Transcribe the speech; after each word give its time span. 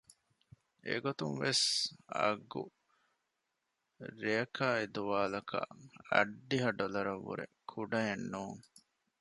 އެގޮތުން 0.87 1.37
ވެސް 1.43 1.65
އަގު 2.15 2.63
ރެއަކާއި 4.21 4.85
ދުވާލަކަށް 4.95 5.73
އަށްޑިހަ 6.11 6.69
ޑޮލަރަށް 6.79 7.23
ވުރެ 7.25 7.45
ކުޑައެއް 7.69 8.27
ނޫން 8.31 8.61